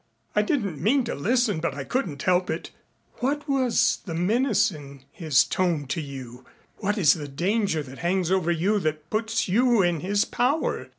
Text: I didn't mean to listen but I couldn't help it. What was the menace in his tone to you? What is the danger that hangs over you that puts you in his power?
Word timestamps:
I 0.35 0.41
didn't 0.41 0.81
mean 0.81 1.03
to 1.03 1.13
listen 1.13 1.59
but 1.59 1.75
I 1.75 1.83
couldn't 1.83 2.23
help 2.23 2.49
it. 2.49 2.71
What 3.17 3.47
was 3.47 3.99
the 4.05 4.15
menace 4.15 4.71
in 4.71 5.03
his 5.11 5.43
tone 5.43 5.85
to 5.89 6.01
you? 6.01 6.43
What 6.77 6.97
is 6.97 7.13
the 7.13 7.27
danger 7.27 7.83
that 7.83 7.99
hangs 7.99 8.31
over 8.31 8.49
you 8.49 8.79
that 8.79 9.11
puts 9.11 9.47
you 9.47 9.83
in 9.83 9.99
his 9.99 10.25
power? 10.25 10.87